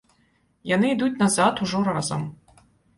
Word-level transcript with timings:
Яны 0.71 0.87
ідуць 0.95 1.19
назад 1.23 1.63
ужо 1.69 1.85
разам. 1.93 2.29